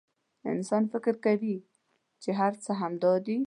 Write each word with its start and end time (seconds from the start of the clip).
انسان 0.51 0.83
فکر 0.93 1.15
کوي 1.25 1.57
چې 2.21 2.29
هر 2.39 2.53
څه 2.63 2.71
همدا 2.81 3.13
دي. 3.25 3.39